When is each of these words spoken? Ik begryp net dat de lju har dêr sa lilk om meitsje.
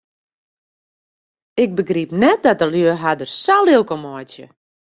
Ik 1.61 1.69
begryp 1.75 2.11
net 2.21 2.39
dat 2.45 2.59
de 2.59 2.67
lju 2.73 2.89
har 3.03 3.15
dêr 3.19 3.31
sa 3.43 3.57
lilk 3.67 3.89
om 3.95 4.01
meitsje. 4.05 4.45